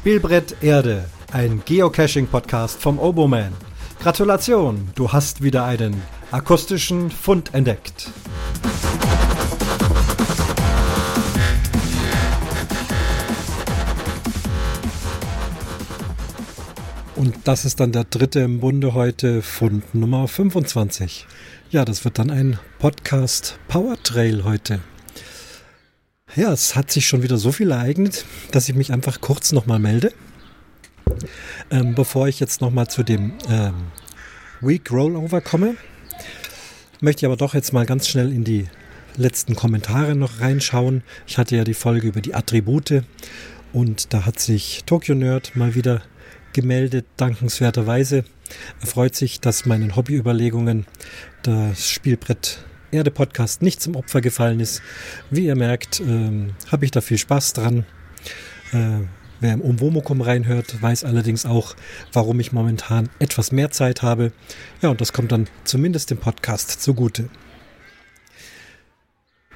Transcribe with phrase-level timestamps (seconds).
[0.00, 3.52] Spielbrett Erde, ein Geocaching-Podcast vom Oboman.
[4.02, 6.00] Gratulation, du hast wieder einen
[6.30, 8.08] akustischen Fund entdeckt.
[17.14, 21.26] Und das ist dann der dritte im Bunde heute, Fund Nummer 25.
[21.68, 24.80] Ja, das wird dann ein Podcast Power Trail heute.
[26.36, 29.80] Ja, es hat sich schon wieder so viel ereignet, dass ich mich einfach kurz nochmal
[29.80, 30.12] melde.
[31.72, 33.74] Ähm, bevor ich jetzt nochmal zu dem ähm,
[34.60, 35.74] Week Rollover komme,
[37.00, 38.68] möchte ich aber doch jetzt mal ganz schnell in die
[39.16, 41.02] letzten Kommentare noch reinschauen.
[41.26, 43.02] Ich hatte ja die Folge über die Attribute
[43.72, 46.02] und da hat sich Tokyo Nerd mal wieder
[46.52, 48.24] gemeldet, dankenswerterweise.
[48.80, 50.86] Er freut sich, dass meinen Hobbyüberlegungen
[51.42, 54.82] das Spielbrett Erde Podcast nicht zum Opfer gefallen ist.
[55.30, 57.84] Wie ihr merkt, ähm, habe ich da viel Spaß dran.
[58.72, 59.06] Äh,
[59.40, 61.74] wer im Umwomukum reinhört, weiß allerdings auch,
[62.12, 64.32] warum ich momentan etwas mehr Zeit habe.
[64.82, 67.28] Ja, und das kommt dann zumindest dem Podcast zugute.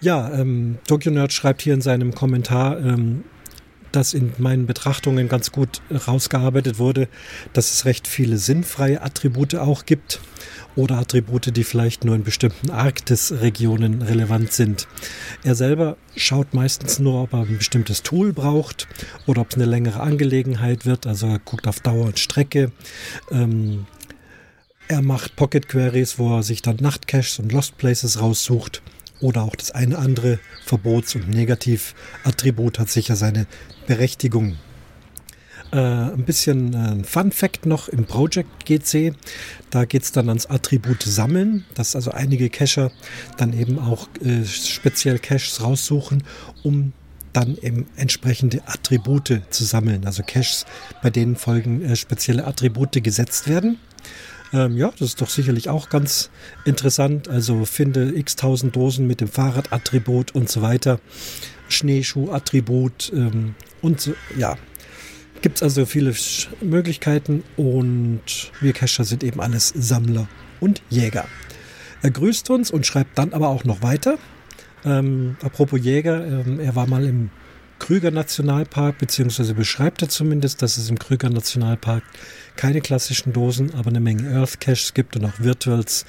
[0.00, 3.24] Ja, ähm, Tokyo Nerd schreibt hier in seinem Kommentar, ähm,
[3.92, 7.08] dass in meinen Betrachtungen ganz gut rausgearbeitet wurde,
[7.52, 10.20] dass es recht viele sinnfreie Attribute auch gibt
[10.74, 14.88] oder Attribute, die vielleicht nur in bestimmten Arktisregionen relevant sind.
[15.44, 18.88] Er selber schaut meistens nur, ob er ein bestimmtes Tool braucht
[19.26, 21.06] oder ob es eine längere Angelegenheit wird.
[21.06, 22.72] Also er guckt auf Dauer und Strecke.
[23.30, 23.86] Ähm,
[24.88, 28.82] er macht Pocket Queries, wo er sich dann Nachtcaches und Lost Places raussucht.
[29.22, 33.46] Oder auch das eine andere Verbots- und Negativattribut hat sicher seine
[33.86, 34.58] Berechtigung.
[35.72, 39.14] Äh, ein bisschen äh, Fun Fact noch im Project GC.
[39.70, 42.90] Da geht es dann ans Attribut Sammeln, dass also einige Cacher
[43.38, 46.24] dann eben auch äh, speziell Caches raussuchen,
[46.62, 46.92] um
[47.32, 50.04] dann eben entsprechende Attribute zu sammeln.
[50.04, 50.66] Also Caches,
[51.02, 53.78] bei denen folgen äh, spezielle Attribute gesetzt werden.
[54.52, 56.30] Ähm, ja, das ist doch sicherlich auch ganz
[56.64, 57.28] interessant.
[57.28, 61.00] Also finde x tausend Dosen mit dem Fahrradattribut und so weiter.
[61.68, 64.56] Schneeschuhattribut ähm, und so, ja,
[65.42, 66.14] Gibt es also viele
[66.60, 70.28] Möglichkeiten und wir Cacher sind eben alles Sammler
[70.60, 71.26] und Jäger.
[72.00, 74.18] Er grüßt uns und schreibt dann aber auch noch weiter.
[74.84, 77.30] Ähm, apropos Jäger, ähm, er war mal im
[77.82, 82.04] Krüger Nationalpark, beziehungsweise beschreibt er zumindest, dass es im Krüger Nationalpark
[82.54, 86.06] keine klassischen Dosen, aber eine Menge Earth Caches gibt und auch Virtuals.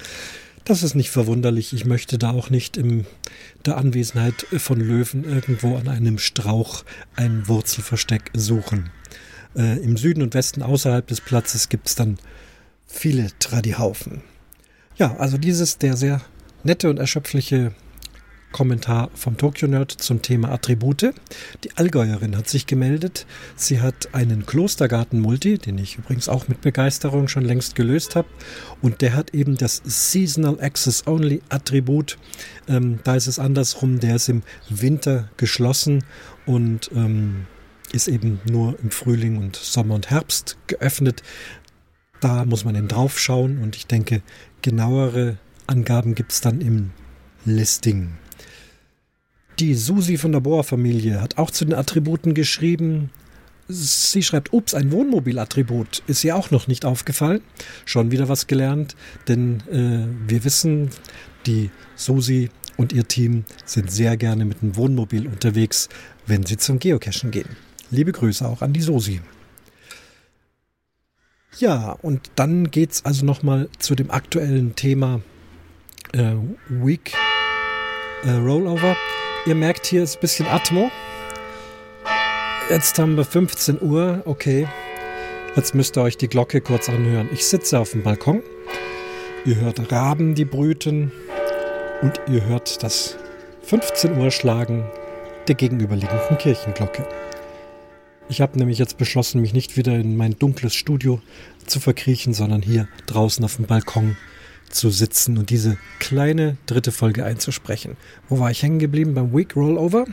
[0.64, 1.72] Das ist nicht verwunderlich.
[1.72, 3.06] Ich möchte da auch nicht in
[3.66, 6.84] der Anwesenheit von Löwen irgendwo an einem Strauch
[7.16, 8.90] ein Wurzelversteck suchen.
[9.56, 12.18] Äh, Im Süden und Westen außerhalb des Platzes gibt es dann
[12.86, 14.22] viele Tradihaufen.
[14.96, 16.20] Ja, also dieses der sehr
[16.62, 17.72] nette und erschöpfliche
[18.54, 21.12] Kommentar vom Tokyo Nerd zum Thema Attribute.
[21.64, 23.26] Die Allgäuerin hat sich gemeldet.
[23.56, 28.28] Sie hat einen Klostergarten-Multi, den ich übrigens auch mit Begeisterung schon längst gelöst habe.
[28.80, 32.16] Und der hat eben das Seasonal Access Only Attribut.
[32.68, 36.04] Ähm, da ist es andersrum, der ist im Winter geschlossen
[36.46, 37.46] und ähm,
[37.90, 41.24] ist eben nur im Frühling und Sommer und Herbst geöffnet.
[42.20, 44.22] Da muss man eben drauf schauen und ich denke,
[44.62, 46.92] genauere Angaben gibt es dann im
[47.44, 48.12] Listing.
[49.60, 53.10] Die Susi von der Bohr-Familie hat auch zu den Attributen geschrieben.
[53.68, 57.40] Sie schreibt, ups, ein Wohnmobilattribut ist ihr auch noch nicht aufgefallen.
[57.84, 58.96] Schon wieder was gelernt,
[59.28, 60.90] denn äh, wir wissen,
[61.46, 65.88] die Susi und ihr Team sind sehr gerne mit dem Wohnmobil unterwegs,
[66.26, 67.56] wenn sie zum Geocachen gehen.
[67.90, 69.20] Liebe Grüße auch an die Sosi.
[71.58, 75.20] Ja, und dann geht es also nochmal zu dem aktuellen Thema
[76.12, 76.34] äh,
[76.68, 77.12] Week
[78.24, 78.96] äh, Rollover.
[79.46, 80.90] Ihr merkt, hier ist ein bisschen Atmo.
[82.70, 84.22] Jetzt haben wir 15 Uhr.
[84.24, 84.66] Okay,
[85.54, 87.28] jetzt müsst ihr euch die Glocke kurz anhören.
[87.30, 88.42] Ich sitze auf dem Balkon.
[89.44, 91.12] Ihr hört Raben, die brüten.
[92.00, 93.18] Und ihr hört das
[93.64, 94.86] 15 Uhr schlagen
[95.46, 97.06] der gegenüberliegenden Kirchenglocke.
[98.30, 101.20] Ich habe nämlich jetzt beschlossen, mich nicht wieder in mein dunkles Studio
[101.66, 104.16] zu verkriechen, sondern hier draußen auf dem Balkon
[104.74, 107.96] zu sitzen und diese kleine dritte Folge einzusprechen.
[108.28, 109.14] Wo war ich hängen geblieben?
[109.14, 110.06] Beim Week Rollover.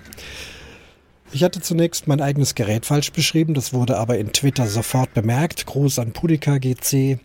[1.33, 5.65] Ich hatte zunächst mein eigenes Gerät falsch beschrieben, das wurde aber in Twitter sofort bemerkt.
[5.65, 7.19] Gruß an Pudika GC.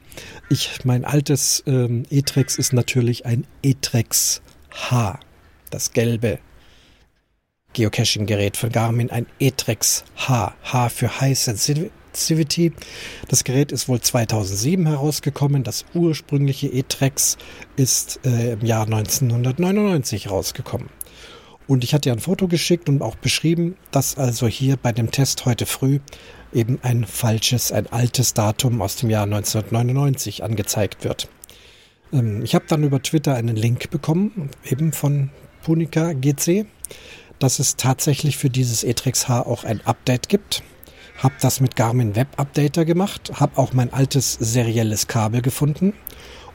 [0.48, 5.18] Ich, mein altes ähm, E-Trex ist natürlich ein E-Trex H,
[5.70, 6.38] das gelbe
[7.72, 10.54] Geocaching-Gerät von Garmin, ein E-Trex H.
[10.62, 11.90] H für High Sensitivity.
[13.28, 15.62] Das Gerät ist wohl 2007 herausgekommen.
[15.62, 17.36] Das ursprüngliche E-Trex
[17.76, 20.88] ist äh, im Jahr 1999 rausgekommen.
[21.66, 25.10] Und ich hatte ja ein Foto geschickt und auch beschrieben, dass also hier bei dem
[25.10, 25.98] Test heute früh
[26.52, 31.28] eben ein falsches, ein altes Datum aus dem Jahr 1999 angezeigt wird.
[32.12, 35.30] Ähm, ich habe dann über Twitter einen Link bekommen, eben von
[35.62, 36.66] Punica GC,
[37.38, 40.62] dass es tatsächlich für dieses Etrex H auch ein Update gibt.
[41.18, 45.94] Habe das mit Garmin Web Updater gemacht, habe auch mein altes serielles Kabel gefunden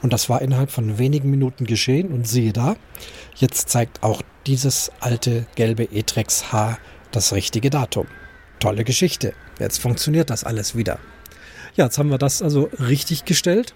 [0.02, 2.76] und das war innerhalb von wenigen Minuten geschehen und siehe da,
[3.36, 6.78] jetzt zeigt auch dieses alte gelbe Etrex H
[7.10, 8.06] das richtige Datum.
[8.58, 9.34] Tolle Geschichte.
[9.58, 10.98] Jetzt funktioniert das alles wieder.
[11.74, 13.74] Ja, jetzt haben wir das also richtig gestellt.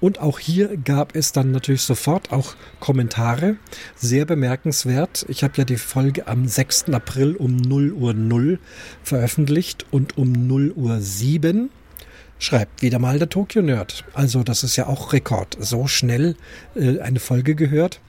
[0.00, 3.56] Und auch hier gab es dann natürlich sofort auch Kommentare.
[3.96, 5.24] Sehr bemerkenswert.
[5.28, 6.90] Ich habe ja die Folge am 6.
[6.92, 8.58] April um 0 Uhr 0
[9.02, 11.70] veröffentlicht und um 0 Uhr 7
[12.38, 14.04] schreibt wieder mal der Tokyo Nerd.
[14.12, 15.56] Also das ist ja auch Rekord.
[15.60, 16.36] So schnell
[16.74, 18.00] äh, eine Folge gehört.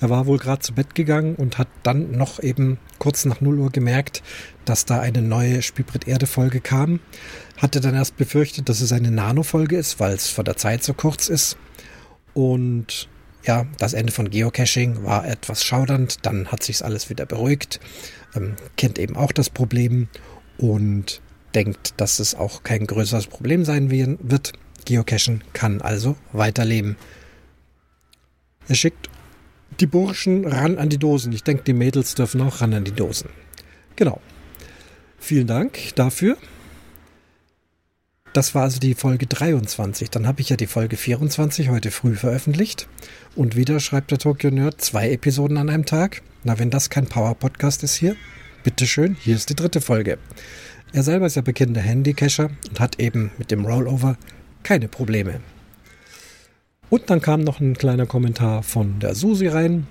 [0.00, 3.58] Er war wohl gerade zu Bett gegangen und hat dann noch eben kurz nach 0
[3.58, 4.22] Uhr gemerkt,
[4.64, 7.00] dass da eine neue Spielbrett Erde Folge kam.
[7.56, 10.94] Hatte dann erst befürchtet, dass es eine Nano-Folge ist, weil es vor der Zeit so
[10.94, 11.56] kurz ist.
[12.32, 13.08] Und
[13.44, 16.24] ja, das Ende von Geocaching war etwas schaudernd.
[16.26, 17.80] Dann hat sich alles wieder beruhigt.
[18.34, 20.08] Ähm, kennt eben auch das Problem
[20.58, 21.20] und
[21.54, 24.52] denkt, dass es auch kein größeres Problem sein wird.
[24.84, 26.96] Geocachen kann also weiterleben.
[28.68, 29.08] Er schickt
[29.80, 31.32] die Burschen ran an die Dosen.
[31.32, 33.30] Ich denke, die Mädels dürfen auch ran an die Dosen.
[33.96, 34.20] Genau.
[35.18, 36.36] Vielen Dank dafür.
[38.34, 40.10] Das war also die Folge 23.
[40.10, 42.88] Dann habe ich ja die Folge 24 heute früh veröffentlicht.
[43.36, 46.22] Und wieder schreibt der Tokyo Nerd zwei Episoden an einem Tag.
[46.42, 48.16] Na, wenn das kein Power-Podcast ist hier,
[48.64, 50.18] bitteschön, hier ist die dritte Folge.
[50.92, 54.16] Er selber ist ja bekannter Handycacher und hat eben mit dem Rollover
[54.64, 55.40] keine Probleme.
[56.90, 59.86] Und dann kam noch ein kleiner Kommentar von der Susi rein,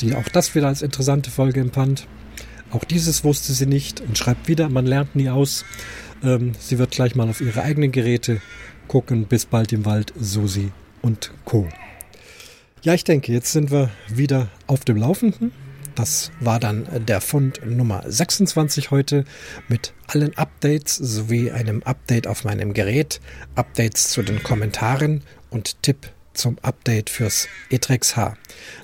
[0.00, 2.06] die auch das wieder als interessante Folge empfand.
[2.70, 5.64] Auch dieses wusste sie nicht und schreibt wieder, man lernt nie aus.
[6.22, 8.40] Ähm, sie wird gleich mal auf ihre eigenen Geräte
[8.88, 9.26] gucken.
[9.26, 10.72] Bis bald im Wald, Susi
[11.02, 11.68] und Co.
[12.82, 15.52] Ja, ich denke, jetzt sind wir wieder auf dem Laufenden.
[15.96, 19.24] Das war dann der Fund Nummer 26 heute
[19.68, 23.20] mit allen Updates sowie einem Update auf meinem Gerät,
[23.54, 28.36] Updates zu den Kommentaren und Tipp zum Update fürs Etrex H.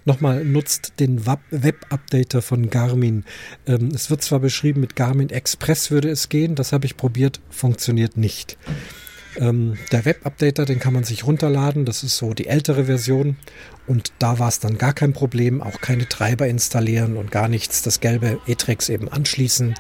[0.05, 3.25] Nochmal, nutzt den Web-Updater von Garmin.
[3.67, 7.41] Ähm, es wird zwar beschrieben, mit Garmin Express würde es gehen, das habe ich probiert,
[7.51, 8.59] funktioniert nicht.
[9.39, 13.37] Ähm, der Web-Updater, den kann man sich runterladen, das ist so die ältere Version
[13.87, 17.83] und da war es dann gar kein Problem, auch keine Treiber installieren und gar nichts,
[17.83, 19.75] das gelbe Etrex eben anschließen,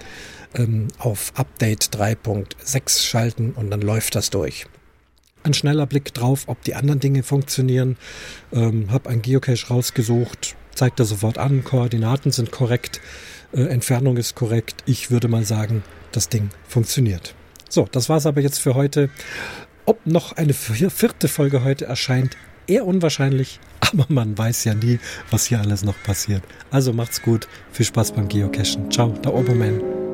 [0.55, 4.67] ähm, auf Update 3.6 schalten und dann läuft das durch
[5.47, 7.97] ein schneller Blick drauf, ob die anderen Dinge funktionieren.
[8.53, 13.01] Ähm, habe ein Geocache rausgesucht, zeigt er sofort an, Koordinaten sind korrekt,
[13.53, 14.83] äh, Entfernung ist korrekt.
[14.87, 15.83] Ich würde mal sagen,
[16.13, 17.35] das Ding funktioniert.
[17.69, 19.09] So, das war's aber jetzt für heute.
[19.87, 24.99] Ob noch eine vierte Folge heute erscheint, eher unwahrscheinlich, aber man weiß ja nie,
[25.31, 26.43] was hier alles noch passiert.
[26.71, 28.91] Also macht's gut, viel Spaß beim Geocachen.
[28.91, 30.06] Ciao, der Oberman.